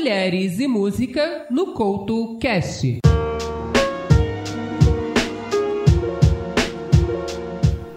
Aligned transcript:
Mulheres 0.00 0.58
e 0.58 0.66
Música 0.66 1.44
no 1.50 1.74
Couto 1.74 2.38
Cast. 2.38 3.00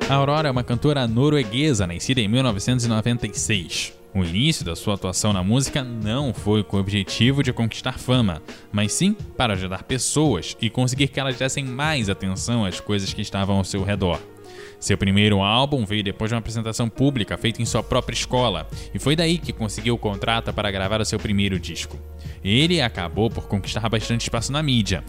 A 0.10 0.14
Aurora 0.14 0.50
é 0.50 0.52
uma 0.52 0.66
cantora 0.66 1.08
norueguesa 1.08 1.88
nascida 1.88 2.20
em 2.20 2.28
1996. 2.28 3.94
O 4.14 4.22
início 4.22 4.66
da 4.66 4.76
sua 4.76 4.96
atuação 4.96 5.32
na 5.32 5.42
música 5.46 5.82
não 5.82 6.34
foi 6.34 6.62
com 6.62 6.76
o 6.76 6.80
objetivo 6.82 7.42
de 7.42 7.54
conquistar 7.54 7.98
fama, 7.98 8.42
mas 8.70 8.92
sim 8.92 9.16
para 9.38 9.54
ajudar 9.54 9.84
pessoas 9.84 10.58
e 10.62 10.70
conseguir 10.70 11.08
que 11.08 11.22
elas 11.22 11.38
dessem 11.38 11.64
mais 11.64 12.10
atenção 12.10 12.66
às 12.66 12.82
coisas 12.82 13.14
que 13.14 13.22
estavam 13.22 13.56
ao 13.56 13.64
seu 13.64 13.82
redor. 13.82 14.20
Seu 14.84 14.98
primeiro 14.98 15.42
álbum 15.42 15.86
veio 15.86 16.04
depois 16.04 16.28
de 16.28 16.36
uma 16.36 16.40
apresentação 16.40 16.90
pública 16.90 17.38
feita 17.38 17.62
em 17.62 17.66
sua 17.66 17.82
própria 17.82 18.14
escola, 18.14 18.68
e 18.94 19.00
foi 19.00 19.16
daí 19.16 19.38
que 19.38 19.54
conseguiu 19.54 19.96
o 19.96 19.98
contrato 19.98 20.52
para 20.52 20.70
gravar 20.70 21.00
o 21.00 21.06
seu 21.06 21.18
primeiro 21.18 21.58
disco. 21.58 21.98
Ele 22.44 22.82
acabou 22.82 23.30
por 23.30 23.48
conquistar 23.48 23.88
bastante 23.88 24.24
espaço 24.24 24.52
na 24.52 24.62
mídia, 24.62 25.02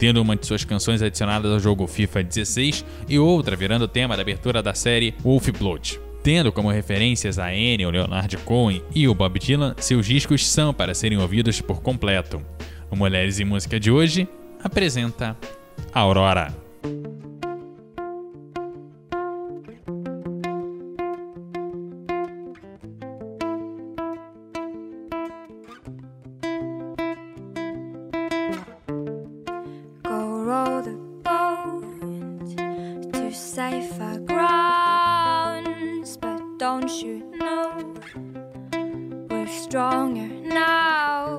tendo 0.00 0.20
uma 0.20 0.34
de 0.34 0.44
suas 0.44 0.64
canções 0.64 1.00
adicionadas 1.00 1.52
ao 1.52 1.60
jogo 1.60 1.86
FIFA 1.86 2.24
16 2.24 2.84
e 3.08 3.20
outra 3.20 3.54
virando 3.54 3.86
tema 3.86 4.16
da 4.16 4.22
abertura 4.22 4.60
da 4.60 4.74
série 4.74 5.14
Wolf 5.22 5.48
Blood. 5.56 6.00
Tendo 6.24 6.50
como 6.50 6.68
referências 6.68 7.38
a 7.38 7.50
Annie, 7.50 7.86
o 7.86 7.90
Leonard 7.90 8.36
Cohen 8.38 8.82
e 8.92 9.06
o 9.06 9.14
Bob 9.14 9.38
Dylan, 9.38 9.76
seus 9.78 10.06
discos 10.06 10.44
são 10.44 10.74
para 10.74 10.92
serem 10.92 11.18
ouvidos 11.18 11.60
por 11.60 11.80
completo. 11.80 12.44
O 12.90 12.96
Mulheres 12.96 13.38
e 13.38 13.44
Música 13.44 13.78
de 13.78 13.92
hoje 13.92 14.28
apresenta 14.60 15.36
Aurora. 15.94 16.52
Safer 33.60 34.18
grounds, 34.20 36.16
but 36.16 36.40
don't 36.58 36.90
you 37.02 37.16
know 37.36 37.92
we're 39.28 39.46
stronger 39.46 40.28
now? 40.48 41.38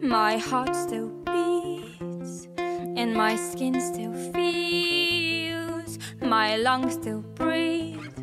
My 0.00 0.38
heart 0.38 0.74
still 0.74 1.10
beats, 1.26 2.48
and 2.56 3.12
my 3.12 3.36
skin 3.36 3.78
still 3.78 4.14
feels, 4.32 5.98
my 6.22 6.56
lungs 6.56 6.94
still 6.94 7.20
breathe, 7.20 8.18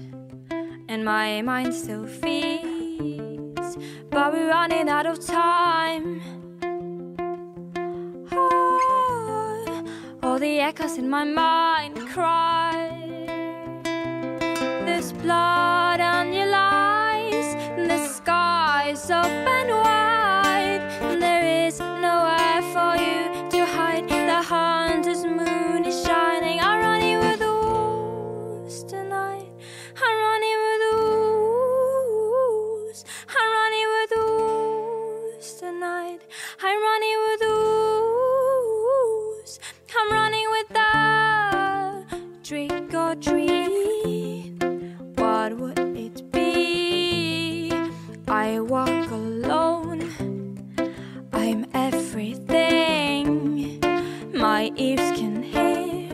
and 0.89 1.05
my 1.05 1.43
mind 1.43 1.75
still 1.75 2.07
feels. 2.07 3.77
But 4.09 4.33
we're 4.33 4.49
running 4.49 4.89
out 4.89 5.05
of 5.05 5.23
time. 5.23 6.21
Oh, 8.31 9.83
all 10.23 10.39
the 10.39 10.59
echoes 10.59 10.97
in 10.97 11.07
my 11.07 11.23
mind 11.23 11.99
cry. 12.09 12.44
There's 15.05 15.21
blood 15.21 15.74
ears 54.77 55.11
can 55.17 55.41
hear 55.41 56.11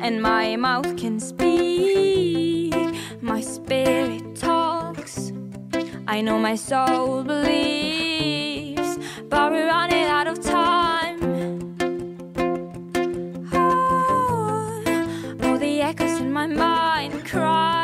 and 0.00 0.22
my 0.22 0.56
mouth 0.56 0.96
can 0.96 1.18
speak. 1.20 2.74
My 3.20 3.40
spirit 3.40 4.36
talks. 4.36 5.32
I 6.06 6.20
know 6.20 6.38
my 6.38 6.54
soul 6.54 7.24
believes, 7.24 8.98
but 9.28 9.50
we're 9.52 9.66
running 9.66 10.04
out 10.04 10.26
of 10.28 10.40
time. 10.40 11.18
Oh, 13.52 14.82
all 15.42 15.58
the 15.58 15.80
echoes 15.82 16.20
in 16.20 16.32
my 16.32 16.46
mind 16.46 17.26
cry. 17.26 17.77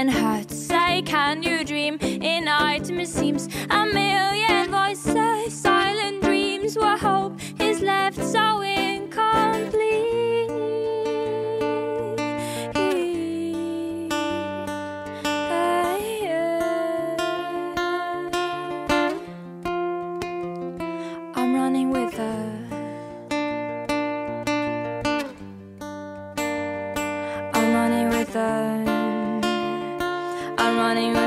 and 0.00 0.10
hearts. 0.10 0.56
Say, 0.56 1.02
Can 1.02 1.42
you 1.42 1.62
dream? 1.62 1.98
In 2.00 2.48
Artemis 2.48 3.12
seems 3.12 3.48
a 3.68 3.84
million 3.84 4.70
voices, 4.70 5.52
silent 5.52 6.22
dreams 6.22 6.74
where 6.74 6.96
hope. 6.96 7.38
Is 7.60 7.82
left 7.82 8.16
so 8.16 8.62
incomplete. 8.62 10.10
I'm 21.34 21.54
running 21.54 21.90
with 21.90 22.18
a 22.18 22.69
money 30.94 31.19